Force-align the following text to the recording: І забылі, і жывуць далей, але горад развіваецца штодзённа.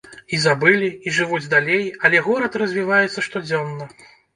І 0.35 0.37
забылі, 0.45 0.89
і 1.11 1.13
жывуць 1.19 1.51
далей, 1.53 1.85
але 2.07 2.25
горад 2.31 2.61
развіваецца 2.67 3.19
штодзённа. 3.31 3.95